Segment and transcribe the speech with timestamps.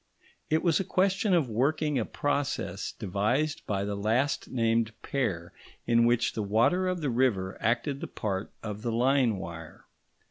[0.49, 5.53] It was a question of working a process devised by the last named pair,
[5.85, 9.85] in which the water of the river acted the part of the line wire.